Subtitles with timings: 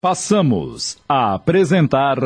[0.00, 2.18] Passamos a apresentar.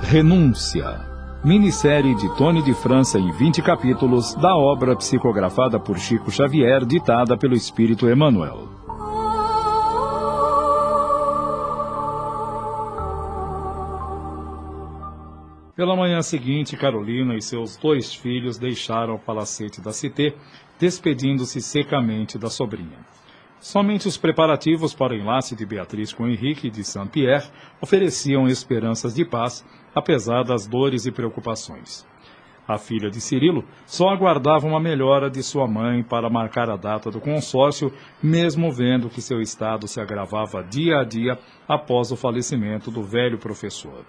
[0.00, 0.98] Renúncia.
[1.44, 7.36] Minissérie de Tony de França em 20 capítulos da obra psicografada por Chico Xavier, ditada
[7.36, 8.83] pelo Espírito Emmanuel.
[15.76, 20.32] Pela manhã seguinte, Carolina e seus dois filhos deixaram o palacete da Cité,
[20.78, 23.04] despedindo-se secamente da sobrinha.
[23.58, 29.24] Somente os preparativos para o enlace de Beatriz com Henrique de Saint-Pierre ofereciam esperanças de
[29.24, 32.06] paz, apesar das dores e preocupações.
[32.68, 37.10] A filha de Cirilo só aguardava uma melhora de sua mãe para marcar a data
[37.10, 42.92] do consórcio, mesmo vendo que seu estado se agravava dia a dia após o falecimento
[42.92, 44.04] do velho professor.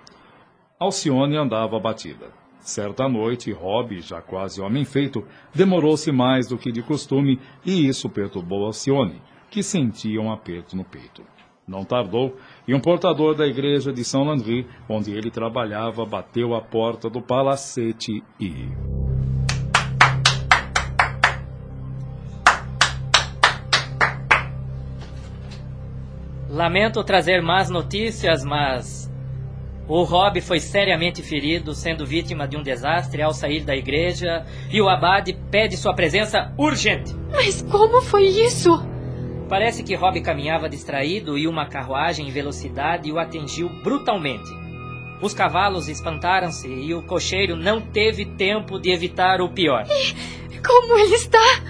[0.86, 2.28] Alcione andava abatida.
[2.60, 8.08] Certa noite, Rob, já quase homem feito, demorou-se mais do que de costume e isso
[8.08, 11.24] perturbou Alcione, que sentia um aperto no peito.
[11.68, 12.38] Não tardou
[12.68, 17.20] e um portador da igreja de São Landry, onde ele trabalhava, bateu à porta do
[17.20, 18.70] palacete e.
[26.48, 29.12] Lamento trazer más notícias, mas
[29.88, 34.82] o Rob foi seriamente ferido, sendo vítima de um desastre ao sair da igreja, e
[34.82, 37.14] o abade pede sua presença urgente.
[37.32, 38.72] Mas como foi isso?
[39.48, 44.50] Parece que Rob caminhava distraído e uma carruagem em velocidade o atingiu brutalmente.
[45.22, 49.86] Os cavalos espantaram-se e o cocheiro não teve tempo de evitar o pior.
[50.52, 51.62] E como ele está?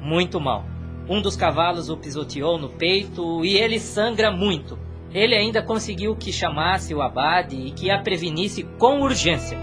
[0.00, 0.66] Muito mal.
[1.08, 4.78] Um dos cavalos o pisoteou no peito e ele sangra muito.
[5.14, 9.56] Ele ainda conseguiu que chamasse o abade e que a prevenisse com urgência.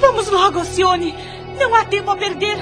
[0.00, 1.14] Vamos logo, Alcione!
[1.58, 2.56] Não há tempo a perder!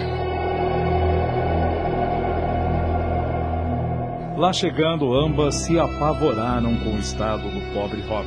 [4.37, 8.27] Lá chegando, ambas se apavoraram com o estado do pobre Rob.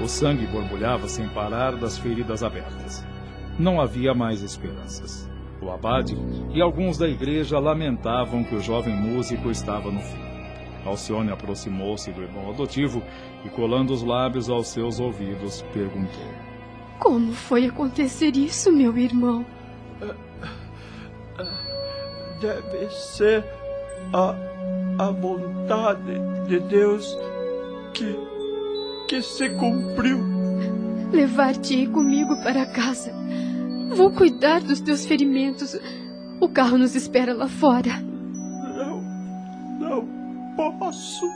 [0.00, 3.04] O sangue borbulhava sem parar das feridas abertas.
[3.58, 5.28] Não havia mais esperanças.
[5.60, 6.16] O abade
[6.54, 10.25] e alguns da igreja lamentavam que o jovem músico estava no fim.
[10.88, 13.02] Alcione aproximou-se do irmão adotivo
[13.44, 16.28] e, colando os lábios aos seus ouvidos, perguntou:
[16.98, 19.44] Como foi acontecer isso, meu irmão?
[22.40, 23.44] Deve ser
[24.12, 24.34] a,
[24.98, 27.16] a vontade de Deus
[27.94, 28.16] que,
[29.08, 30.18] que se cumpriu.
[31.12, 33.12] Levar-te comigo para casa.
[33.94, 35.78] Vou cuidar dos teus ferimentos.
[36.40, 38.05] O carro nos espera lá fora.
[40.56, 41.30] Posso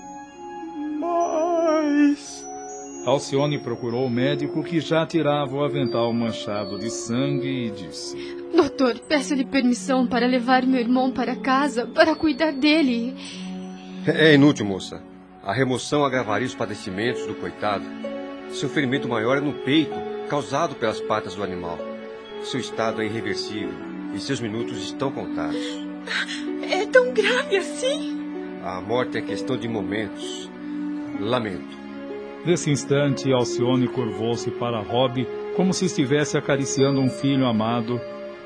[0.98, 2.46] mais.
[3.04, 8.16] Alcione procurou o médico que já tirava o avental manchado de sangue e disse:
[8.54, 13.14] Doutor, peço-lhe permissão para levar meu irmão para casa, para cuidar dele.
[14.06, 15.02] É inútil, moça.
[15.42, 17.84] A remoção agravaria os padecimentos do coitado.
[18.52, 19.94] Seu ferimento maior é no peito,
[20.28, 21.78] causado pelas patas do animal.
[22.42, 23.72] Seu estado é irreversível
[24.14, 25.56] e seus minutos estão contados.
[26.62, 28.19] É tão grave assim?
[28.62, 30.50] A morte é questão de momentos.
[31.18, 31.78] Lamento.
[32.44, 35.26] Nesse instante, Alcione curvou-se para Rob
[35.56, 37.98] como se estivesse acariciando um filho amado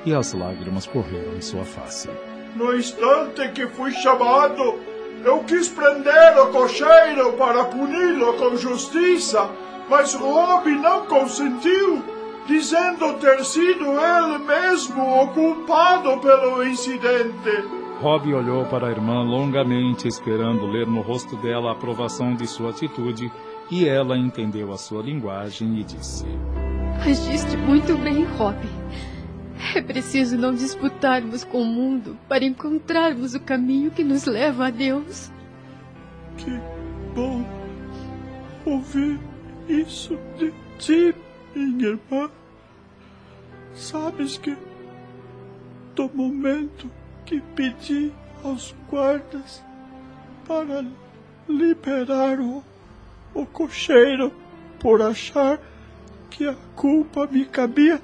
[0.06, 2.08] e as lágrimas correram em sua face.
[2.54, 4.78] No instante que fui chamado,
[5.24, 9.50] eu quis prender o cocheiro para puni-lo com justiça,
[9.88, 12.04] mas Rob não consentiu,
[12.46, 17.73] dizendo ter sido ele mesmo o culpado pelo incidente.
[18.00, 22.70] Rob olhou para a irmã longamente, esperando ler no rosto dela a aprovação de sua
[22.70, 23.30] atitude,
[23.70, 26.26] e ela entendeu a sua linguagem e disse:
[27.00, 28.56] Agiste muito bem, Rob.
[29.74, 34.70] É preciso não disputarmos com o mundo para encontrarmos o caminho que nos leva a
[34.70, 35.32] Deus.
[36.36, 36.60] Que
[37.14, 37.44] bom
[38.66, 39.18] ouvir
[39.68, 41.14] isso de ti,
[41.54, 42.30] minha irmã.
[43.74, 44.56] Sabes que
[45.94, 46.90] do momento
[47.24, 48.12] que pedi
[48.42, 49.62] aos guardas
[50.46, 50.84] para
[51.48, 52.62] liberar o,
[53.32, 54.32] o cocheiro
[54.78, 55.58] por achar
[56.30, 58.00] que a culpa me cabia,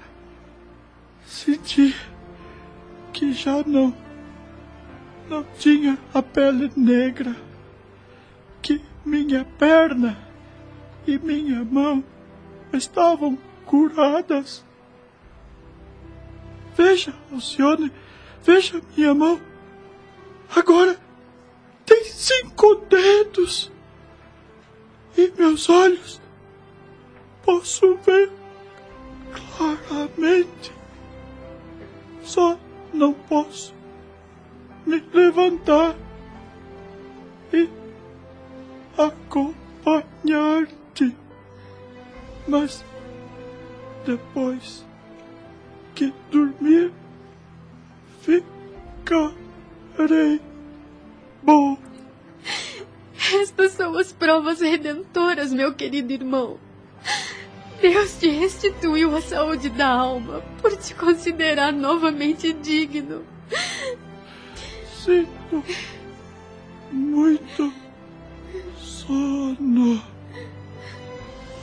[1.27, 1.95] senti
[3.13, 3.95] que já não
[5.29, 7.37] não tinha a pele negra,
[8.61, 10.19] que minha perna
[11.07, 12.03] e minha mão
[12.73, 14.65] estavam curadas.
[16.77, 17.93] Veja, Alcione,
[18.43, 19.41] veja minha mão.
[20.55, 20.99] Agora
[21.85, 23.71] tem cinco dedos.
[25.17, 26.21] E meus olhos
[27.43, 28.31] posso ver
[29.33, 30.73] claramente.
[32.23, 32.57] só
[32.93, 33.75] não posso
[34.87, 35.97] me levantar
[37.53, 37.69] e
[38.97, 41.17] acompanhar-te.
[42.47, 42.85] Mas
[44.05, 44.87] depois
[45.95, 46.93] que dormir,
[48.23, 48.51] ficarei
[51.43, 51.79] bom.
[53.33, 56.59] Estas são as provas redentoras, meu querido irmão.
[57.81, 63.25] Deus te restituiu a saúde da alma por te considerar novamente digno.
[65.03, 65.65] Sinto
[66.93, 67.73] muito
[68.77, 70.03] sono.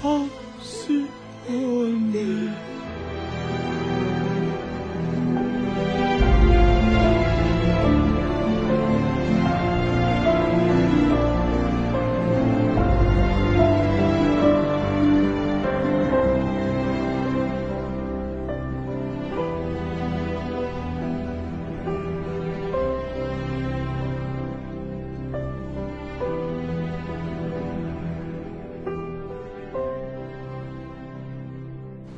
[0.04, 1.28] Alcione.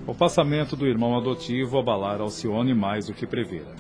[0.10, 3.76] O passamento do irmão adotivo abalara Alcione mais do que prevera.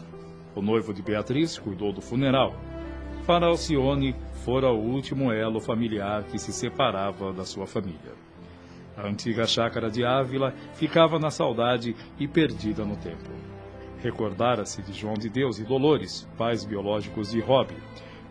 [0.56, 2.54] O noivo de Beatriz cuidou do funeral.
[3.26, 4.16] Para Alcione,
[4.46, 8.14] fora o último elo familiar que se separava da sua família.
[8.96, 13.32] A antiga chácara de Ávila ficava na saudade e perdida no tempo.
[13.98, 17.74] Recordara-se de João de Deus e Dolores, pais biológicos de Rob,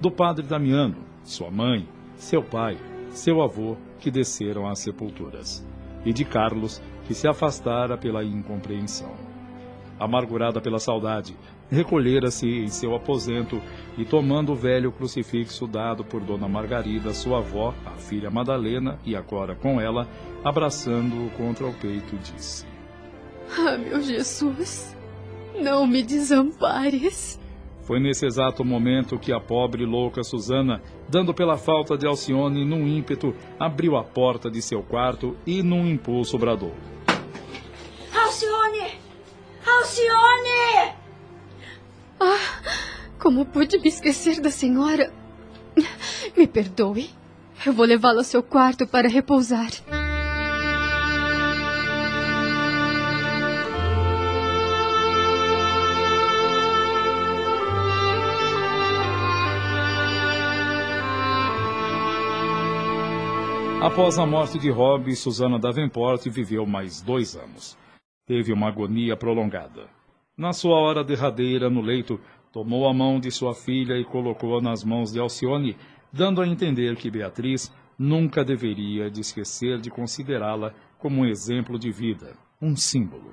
[0.01, 2.79] do padre Damiano, sua mãe, seu pai,
[3.11, 5.67] seu avô, que desceram às sepulturas,
[6.05, 9.14] e de Carlos, que se afastara pela incompreensão.
[9.99, 11.34] Amargurada pela saudade,
[11.70, 13.60] recolhera-se em seu aposento
[13.96, 19.16] e, tomando o velho crucifixo dado por Dona Margarida, sua avó, a filha Madalena, e
[19.16, 20.06] agora com ela,
[20.44, 22.66] abraçando-o contra o peito, disse:
[23.58, 24.94] Ah, meu Jesus,
[25.58, 27.40] não me desampares.
[27.88, 32.87] Foi nesse exato momento que a pobre louca Susana, dando pela falta de Alcione num
[32.87, 36.75] ímpeto, abriu a porta de seu quarto e, num impulso, bradou:
[38.38, 39.00] Alcione!
[39.67, 40.94] Alcione!
[42.20, 42.61] Ah,
[43.19, 45.12] como pude me esquecer da senhora?
[46.37, 47.11] Me perdoe.
[47.67, 49.70] Eu vou levá-la ao seu quarto para repousar.
[63.82, 67.76] Após a morte de Rob, Susana Davenport viveu mais dois anos.
[68.29, 69.89] Teve uma agonia prolongada.
[70.37, 72.21] Na sua hora derradeira no leito,
[72.53, 75.79] tomou a mão de sua filha e colocou-a nas mãos de Alcione,
[76.13, 81.91] dando a entender que Beatriz nunca deveria de esquecer de considerá-la como um exemplo de
[81.91, 83.33] vida, um símbolo.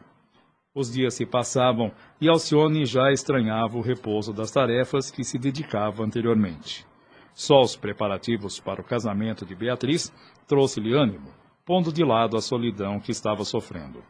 [0.74, 6.06] Os dias se passavam e Alcione já estranhava o repouso das tarefas que se dedicava
[6.06, 6.88] anteriormente.
[7.34, 10.10] Só os preparativos para o casamento de Beatriz
[10.48, 11.34] trouxe-lhe ânimo,
[11.66, 14.02] pondo de lado a solidão que estava sofrendo.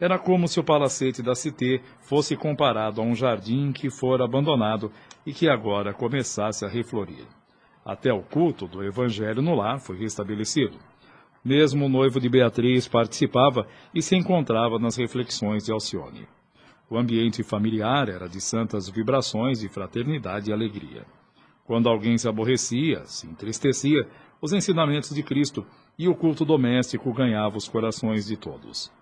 [0.00, 4.92] Era como se o palacete da Cité fosse comparado a um jardim que fora abandonado
[5.26, 7.26] e que agora começasse a reflorir.
[7.84, 10.78] Até o culto do evangelho no lar foi restabelecido.
[11.44, 16.28] Mesmo o noivo de Beatriz participava e se encontrava nas reflexões de Alcione.
[16.90, 21.04] O ambiente familiar era de santas vibrações de fraternidade e alegria.
[21.64, 24.06] Quando alguém se aborrecia, se entristecia,
[24.40, 25.66] os ensinamentos de Cristo
[25.98, 28.92] e o culto doméstico ganhava os corações de todos.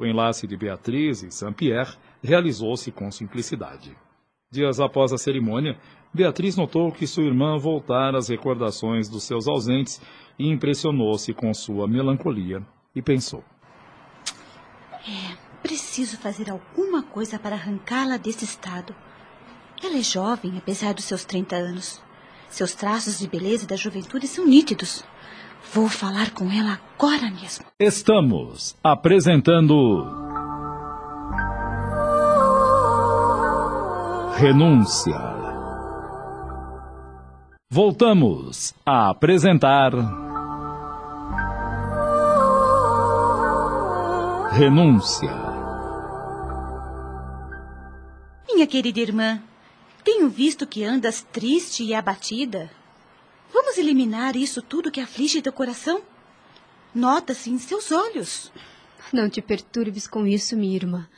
[0.00, 3.94] O enlace de Beatriz e Saint-Pierre realizou-se com simplicidade.
[4.50, 5.78] Dias após a cerimônia,
[6.10, 10.00] Beatriz notou que sua irmã voltara às recordações dos seus ausentes
[10.38, 12.66] e impressionou-se com sua melancolia
[12.96, 13.44] e pensou:
[15.06, 18.96] É, preciso fazer alguma coisa para arrancá-la desse estado.
[19.84, 22.02] Ela é jovem, apesar dos seus 30 anos.
[22.48, 25.04] Seus traços de beleza e da juventude são nítidos.
[25.72, 27.64] Vou falar com ela agora mesmo.
[27.78, 30.04] Estamos apresentando.
[34.36, 35.18] Renúncia.
[37.70, 39.92] Voltamos a apresentar.
[44.52, 45.30] Renúncia.
[48.52, 49.40] Minha querida irmã,
[50.02, 52.70] tenho visto que andas triste e abatida.
[53.70, 56.02] Vamos eliminar isso tudo que aflige teu coração?
[56.92, 58.50] Nota-se em seus olhos.
[59.12, 61.08] Não te perturbes com isso, minha irmã.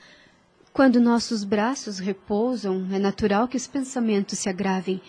[0.70, 5.00] Quando nossos braços repousam, é natural que os pensamentos se agravem.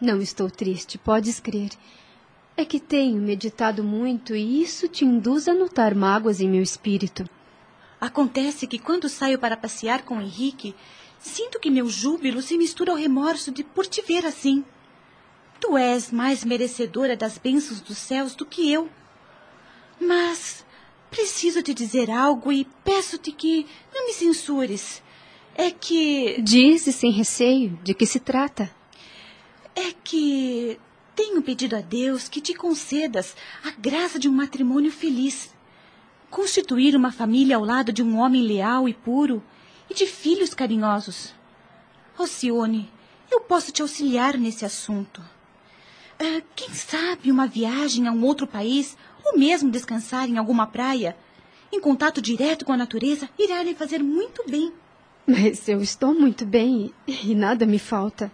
[0.00, 1.68] Não estou triste, podes crer.
[2.56, 7.28] É que tenho meditado muito e isso te induz a notar mágoas em meu espírito.
[8.00, 10.74] Acontece que quando saio para passear com Henrique,
[11.18, 14.64] Sinto que meu júbilo se mistura ao remorso de por te ver assim.
[15.60, 18.88] Tu és mais merecedora das bênçãos dos céus do que eu.
[20.00, 20.64] Mas
[21.10, 25.02] preciso te dizer algo e peço-te que não me censures.
[25.54, 26.40] É que.
[26.40, 28.70] Dize sem receio de que se trata.
[29.74, 30.78] É que
[31.14, 33.34] tenho pedido a Deus que te concedas
[33.64, 35.52] a graça de um matrimônio feliz.
[36.30, 39.42] Constituir uma família ao lado de um homem leal e puro
[39.90, 41.34] e de filhos carinhosos.
[42.16, 42.88] Alcione,
[43.30, 45.22] eu posso te auxiliar nesse assunto.
[46.20, 51.16] Uh, quem sabe uma viagem a um outro país ou mesmo descansar em alguma praia,
[51.72, 54.72] em contato direto com a natureza, irá lhe fazer muito bem.
[55.26, 58.32] Mas eu estou muito bem e nada me falta.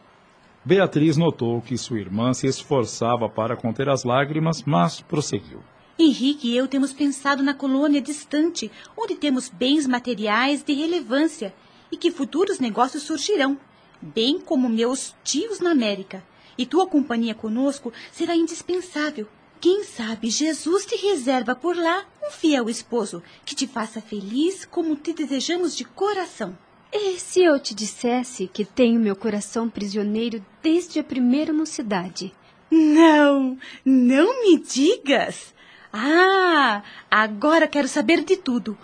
[0.65, 5.61] Beatriz notou que sua irmã se esforçava para conter as lágrimas, mas prosseguiu.
[5.99, 11.55] Henrique e eu temos pensado na colônia distante, onde temos bens materiais de relevância
[11.93, 13.59] e que futuros negócios surgirão,
[14.01, 16.23] bem como meus tios na América.
[16.57, 19.29] E tua companhia conosco será indispensável.
[19.61, 24.95] Quem sabe Jesus te reserva por lá um fiel esposo que te faça feliz como
[24.95, 26.57] te desejamos de coração.
[26.93, 32.33] E se eu te dissesse que tenho meu coração prisioneiro desde a primeira mocidade?
[32.71, 35.55] Não, não me digas!
[35.93, 38.77] Ah, agora quero saber de tudo.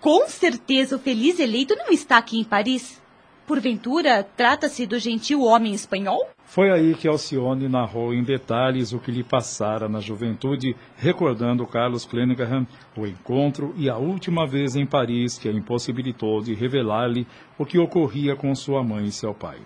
[0.00, 3.01] Com certeza o feliz eleito não está aqui em Paris.
[3.46, 6.28] Porventura, trata-se do gentil homem espanhol?
[6.44, 12.04] Foi aí que Alcione narrou em detalhes o que lhe passara na juventude, recordando Carlos
[12.04, 17.26] Clenningham, o encontro e a última vez em Paris que a impossibilitou de revelar-lhe
[17.58, 19.58] o que ocorria com sua mãe e seu pai.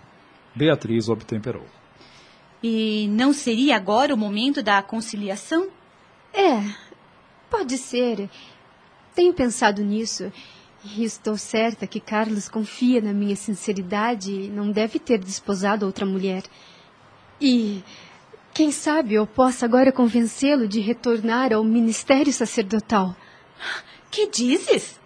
[0.55, 1.65] Beatriz obtemperou.
[2.63, 5.67] E não seria agora o momento da conciliação?
[6.33, 6.61] É,
[7.49, 8.29] Pode ser.
[9.15, 10.31] Tenho pensado nisso.
[10.83, 16.05] E estou certa que Carlos confia na minha sinceridade e não deve ter desposado outra
[16.05, 16.43] mulher.
[17.41, 17.83] E
[18.53, 23.15] quem sabe eu possa agora convencê-lo de retornar ao ministério sacerdotal.
[24.09, 24.99] Que dizes?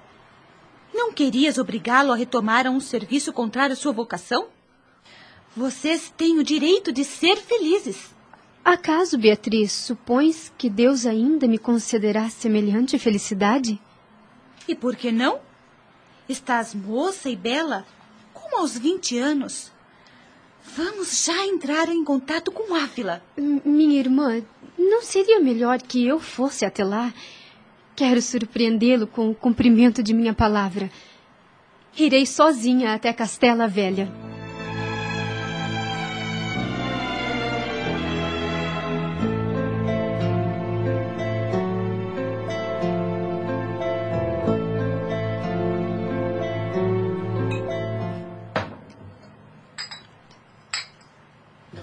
[0.94, 4.48] Não querias obrigá-lo a retomar a um serviço contrário à sua vocação?
[5.56, 8.14] Vocês têm o direito de ser felizes.
[8.64, 13.82] Acaso, Beatriz, supões que Deus ainda me concederá semelhante felicidade?
[14.68, 15.40] E por que não?
[16.32, 17.86] Estás moça e bela,
[18.34, 19.70] como aos vinte anos.
[20.64, 23.22] Vamos já entrar em contato com Ávila.
[23.36, 24.42] minha irmã,
[24.80, 27.14] não seria melhor que eu fosse até lá?
[27.98, 30.90] Quero surpreendê-lo com o cumprimento de minha palavra.
[31.98, 34.31] Irei sozinha até Castela Velha.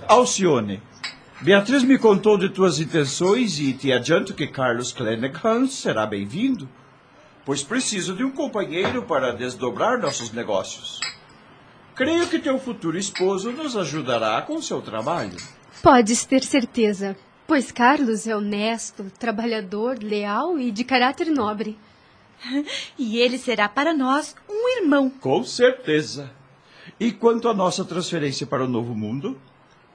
[0.08, 0.80] Alcione,
[1.42, 6.66] Beatriz me contou de tuas intenções e te adianto que Carlos Clenaghan será bem-vindo,
[7.44, 10.98] pois preciso de um companheiro para desdobrar nossos negócios.
[11.94, 15.36] Creio que teu futuro esposo nos ajudará com seu trabalho.
[15.82, 17.14] Podes ter certeza,
[17.46, 21.78] pois Carlos é honesto, trabalhador, leal e de caráter nobre.
[22.98, 25.10] E ele será para nós um irmão.
[25.10, 26.30] Com certeza.
[26.98, 29.38] E quanto à nossa transferência para o novo mundo?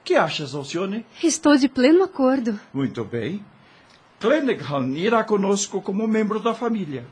[0.04, 1.06] Que achas, Alcione?
[1.22, 2.60] Estou de pleno acordo.
[2.74, 3.42] Muito bem.
[4.20, 7.06] Clenaghan irá conosco como membro da família.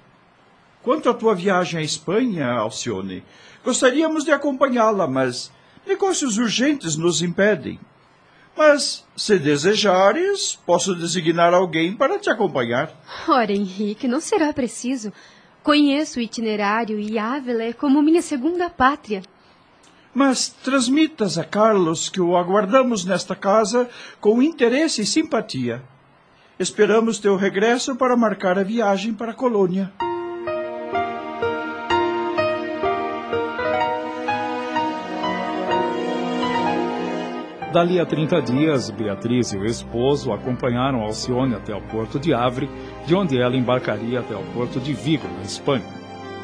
[0.82, 3.25] Quanto à tua viagem à Espanha, Alcione,
[3.64, 5.50] gostaríamos de acompanhá-la, mas
[5.87, 7.80] negócios urgentes nos impedem.
[8.56, 12.92] Mas, se desejares, posso designar alguém para te acompanhar.
[13.26, 15.12] Ora, Henrique, não será preciso.
[15.62, 19.22] Conheço o itinerário e Ávila é como minha segunda pátria.
[20.14, 23.88] Mas transmitas a Carlos que o aguardamos nesta casa
[24.21, 25.83] com interesse e simpatia.
[26.59, 29.90] Esperamos teu regresso para marcar a viagem para a colônia.
[37.73, 42.69] Dali a 30 dias, Beatriz e o esposo acompanharam Alcione até o porto de Avre,
[43.07, 45.87] de onde ela embarcaria até o porto de Vigo, na Espanha.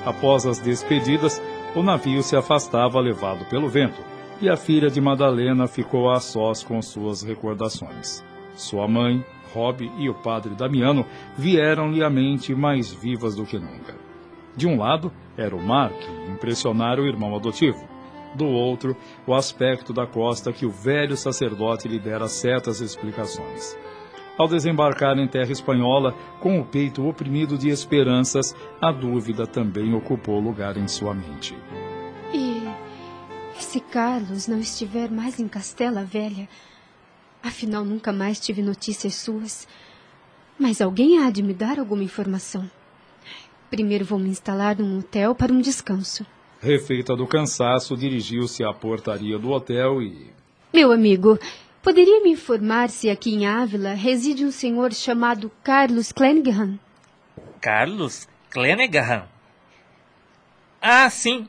[0.07, 1.39] Após as despedidas,
[1.75, 4.03] o navio se afastava levado pelo vento,
[4.41, 8.25] e a filha de Madalena ficou a sós com suas recordações.
[8.55, 11.05] Sua mãe, Rob e o padre Damiano
[11.37, 13.95] vieram-lhe à mente mais vivas do que nunca.
[14.57, 17.89] De um lado, era o mar que impressionara o irmão adotivo.
[18.35, 18.97] Do outro,
[19.27, 23.77] o aspecto da costa que o velho sacerdote lhe dera certas explicações.
[24.39, 30.39] Ao desembarcar em terra espanhola, com o peito oprimido de esperanças, a dúvida também ocupou
[30.39, 31.57] lugar em sua mente.
[32.33, 32.63] E
[33.61, 36.49] se Carlos não estiver mais em Castela Velha,
[37.43, 39.67] afinal nunca mais tive notícias suas,
[40.57, 42.71] mas alguém há de me dar alguma informação.
[43.69, 46.25] Primeiro vou me instalar num hotel para um descanso.
[46.61, 50.31] Refeita do cansaço, dirigiu-se à portaria do hotel e.
[50.73, 51.39] Meu amigo,
[51.83, 56.79] poderia me informar se aqui em Ávila reside um senhor chamado Carlos Clenaghan?
[57.61, 59.27] Carlos Clenaghan?
[60.81, 61.49] Ah, sim.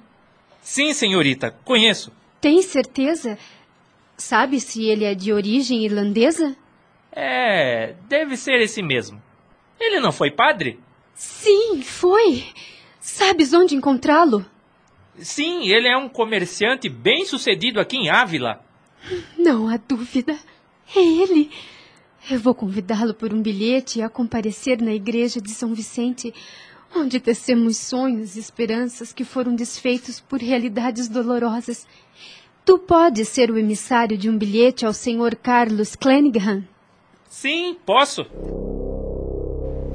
[0.61, 2.11] Sim, senhorita, conheço.
[2.41, 3.37] Tem certeza?
[4.17, 6.55] Sabe se ele é de origem irlandesa?
[7.11, 9.21] É, deve ser esse mesmo.
[9.79, 10.79] Ele não foi padre?
[11.15, 12.45] Sim, foi.
[12.99, 14.45] Sabes onde encontrá-lo?
[15.17, 18.63] Sim, ele é um comerciante bem sucedido aqui em Ávila.
[19.37, 20.37] Não há dúvida.
[20.95, 21.49] É ele.
[22.29, 26.33] Eu vou convidá-lo por um bilhete a comparecer na igreja de São Vicente,
[26.95, 31.87] onde tecemos sonhos e esperanças que foram desfeitos por realidades dolorosas.
[32.65, 35.35] Tu podes ser o emissário de um bilhete ao Sr.
[35.41, 36.63] Carlos Clenaghan?
[37.27, 38.25] Sim, posso.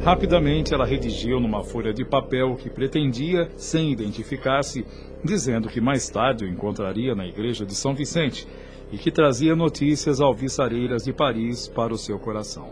[0.02, 4.84] Rapidamente ela redigiu numa folha de papel que pretendia, sem identificar-se,
[5.25, 8.46] dizendo que mais tarde o encontraria na igreja de São Vicente
[8.93, 12.71] e que trazia notícias alvissareiras de Paris para o seu coração.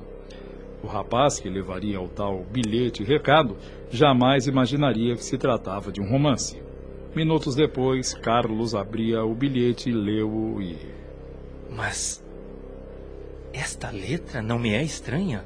[0.82, 3.56] O rapaz que levaria o tal bilhete recado
[3.90, 6.60] jamais imaginaria que se tratava de um romance.
[7.14, 10.76] Minutos depois, Carlos abria o bilhete, leu-o e.
[11.70, 12.24] Mas.
[13.52, 15.44] Esta letra não me é estranha.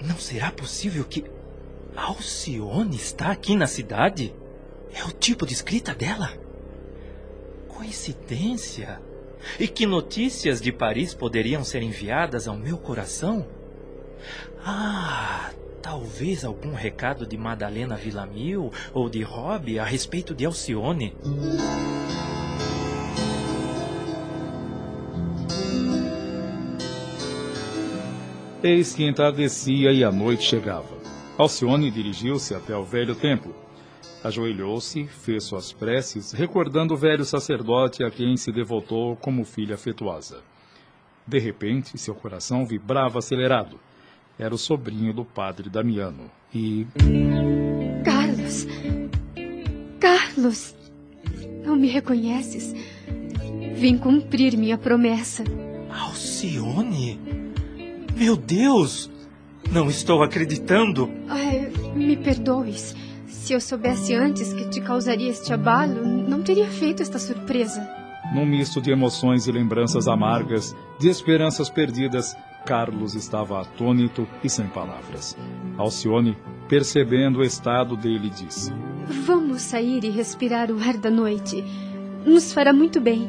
[0.00, 1.24] Não será possível que.
[1.96, 4.34] Alcione está aqui na cidade?
[4.92, 6.30] É o tipo de escrita dela?
[7.78, 9.00] Coincidência?
[9.56, 13.46] E que notícias de Paris poderiam ser enviadas ao meu coração?
[14.64, 21.14] Ah, talvez algum recado de Madalena Villamil ou de Rob a respeito de Alcione.
[28.60, 30.98] Eis que entardecia e a noite chegava.
[31.38, 33.54] Alcione dirigiu-se até o velho templo.
[34.28, 40.42] Ajoelhou-se, fez suas preces, recordando o velho sacerdote a quem se devotou como filha afetuosa.
[41.26, 43.80] De repente, seu coração vibrava acelerado.
[44.38, 46.30] Era o sobrinho do padre Damiano.
[46.54, 46.86] E.
[48.04, 48.66] Carlos!
[49.98, 50.76] Carlos!
[51.64, 52.74] Não me reconheces?
[53.76, 55.42] Vim cumprir minha promessa.
[55.88, 57.18] Alcione?
[58.14, 59.10] Meu Deus!
[59.72, 61.10] Não estou acreditando.
[61.28, 62.94] Ai, me perdoes.
[63.48, 67.80] Se eu soubesse antes que te causaria este abalo, não teria feito esta surpresa.
[68.34, 74.66] Num misto de emoções e lembranças amargas, de esperanças perdidas, Carlos estava atônito e sem
[74.66, 75.34] palavras.
[75.78, 76.36] Alcione,
[76.68, 78.70] percebendo o estado dele, disse:
[79.24, 81.64] Vamos sair e respirar o ar da noite.
[82.26, 83.26] Nos fará muito bem.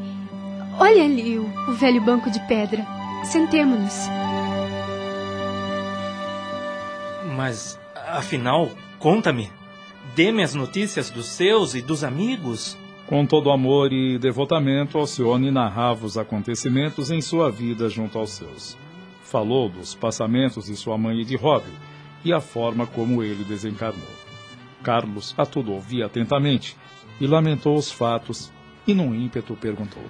[0.78, 2.86] Olha ali o, o velho banco de pedra.
[3.24, 4.10] Sentemo-nos.
[7.38, 9.59] Mas, afinal, conta-me.
[10.15, 12.78] Dê-me as notícias dos seus e dos amigos.
[13.06, 18.78] Com todo amor e devotamento, Alcione narrava os acontecimentos em sua vida junto aos seus.
[19.24, 21.63] Falou dos passamentos de sua mãe e de Rob
[22.24, 24.08] e a forma como ele desencarnou.
[24.84, 26.76] Carlos a tudo ouvia atentamente
[27.19, 28.52] e lamentou os fatos
[28.88, 30.04] e, num ímpeto, perguntou: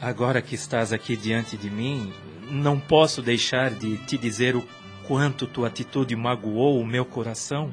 [0.00, 2.12] Agora que estás aqui diante de mim,
[2.50, 4.64] não posso deixar de te dizer o
[5.06, 7.72] quanto tua atitude magoou o meu coração.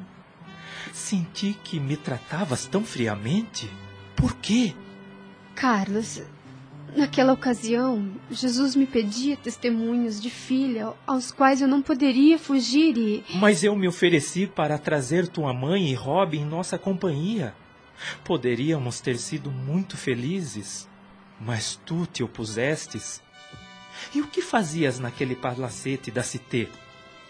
[0.92, 3.70] Senti que me tratavas tão friamente.
[4.16, 4.74] Por quê?
[5.54, 6.22] Carlos,
[6.96, 13.24] naquela ocasião, Jesus me pedia testemunhos de filha aos quais eu não poderia fugir e.
[13.34, 17.54] Mas eu me ofereci para trazer tua mãe e Rob em nossa companhia.
[18.24, 20.88] Poderíamos ter sido muito felizes,
[21.40, 23.22] mas tu te opusestes.
[24.14, 26.68] E o que fazias naquele palacete da Cité?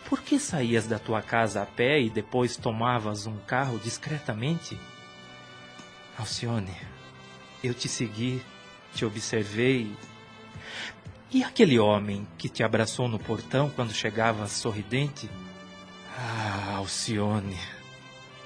[0.08, 4.78] Por que saías da tua casa a pé e depois tomavas um carro discretamente?
[6.18, 6.76] Alcione,
[7.64, 8.42] eu te segui,
[8.94, 9.90] te observei.
[11.30, 15.30] E aquele homem que te abraçou no portão quando chegavas sorridente?
[16.16, 17.58] Ah, Alcione,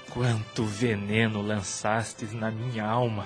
[0.09, 3.25] quanto veneno lançastes na minha alma!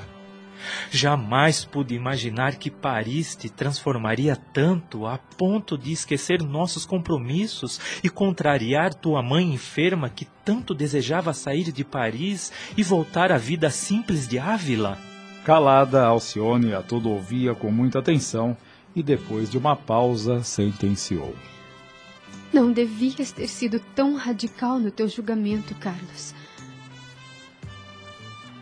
[0.90, 8.10] Jamais pude imaginar que Paris te transformaria tanto a ponto de esquecer nossos compromissos e
[8.10, 14.28] contrariar tua mãe enferma que tanto desejava sair de Paris e voltar à vida simples
[14.28, 14.98] de Ávila.
[15.44, 18.56] Calada, Alcione a tudo ouvia com muita atenção
[18.96, 21.36] e, depois de uma pausa, sentenciou.
[22.54, 26.36] Não devias ter sido tão radical no teu julgamento, Carlos.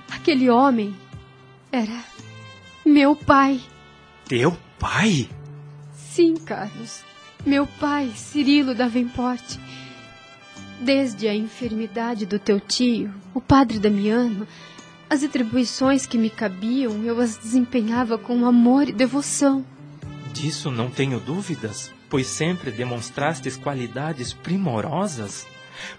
[0.09, 0.95] Aquele homem
[1.71, 2.03] era
[2.86, 3.62] Meu pai.
[4.27, 5.29] Teu pai?
[5.93, 7.03] Sim, Carlos.
[7.45, 9.58] Meu pai, Cirilo Davenport.
[10.79, 14.47] Desde a enfermidade do teu tio, o padre Damiano,
[15.10, 19.65] as atribuições que me cabiam eu as desempenhava com amor e devoção.
[20.34, 25.45] Disso não tenho dúvidas, pois sempre demonstrastes qualidades primorosas.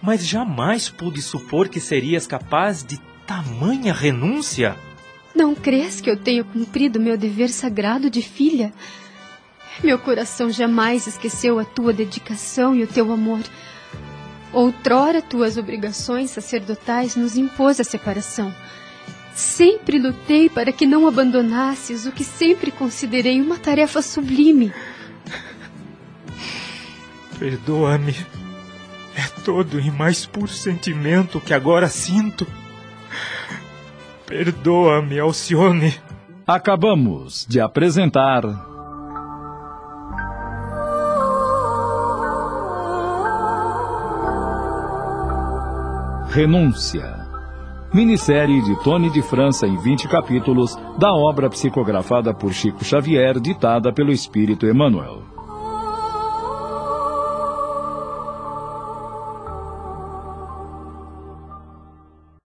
[0.01, 4.77] Mas jamais pude supor que serias capaz de tamanha renúncia.
[5.35, 8.73] Não crês que eu tenho cumprido meu dever sagrado de filha?
[9.83, 13.41] Meu coração jamais esqueceu a tua dedicação e o teu amor.
[14.53, 18.55] Outrora, tuas obrigações sacerdotais nos impôs a separação.
[19.35, 24.73] Sempre lutei para que não abandonasses o que sempre considerei uma tarefa sublime.
[27.39, 28.15] Perdoa-me.
[29.17, 32.47] É todo e mais puro sentimento que agora sinto.
[34.31, 35.93] Perdoa-me, Alcione.
[36.47, 38.45] Acabamos de apresentar.
[46.29, 47.27] Renúncia.
[47.93, 53.93] Minissérie de Tony de França em 20 capítulos da obra psicografada por Chico Xavier, ditada
[53.93, 55.40] pelo Espírito Emmanuel.